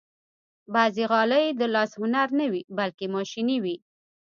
[0.73, 3.75] بعضې غالۍ د لاس هنر نه وي، بلکې ماشيني وي.